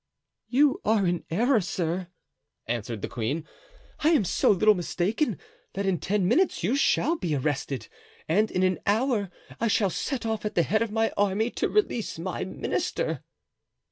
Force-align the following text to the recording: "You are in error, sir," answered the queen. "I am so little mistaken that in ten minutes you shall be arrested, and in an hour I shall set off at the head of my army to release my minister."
"You 0.47 0.81
are 0.83 1.05
in 1.05 1.25
error, 1.29 1.61
sir," 1.61 2.07
answered 2.65 3.03
the 3.03 3.07
queen. 3.07 3.47
"I 3.99 4.09
am 4.09 4.25
so 4.25 4.49
little 4.49 4.73
mistaken 4.73 5.37
that 5.73 5.85
in 5.85 5.99
ten 5.99 6.27
minutes 6.27 6.63
you 6.63 6.75
shall 6.75 7.15
be 7.17 7.35
arrested, 7.35 7.87
and 8.27 8.49
in 8.49 8.63
an 8.63 8.79
hour 8.87 9.29
I 9.59 9.67
shall 9.67 9.91
set 9.91 10.25
off 10.25 10.43
at 10.43 10.55
the 10.55 10.63
head 10.63 10.81
of 10.81 10.89
my 10.91 11.13
army 11.15 11.51
to 11.51 11.69
release 11.69 12.17
my 12.17 12.43
minister." 12.43 13.23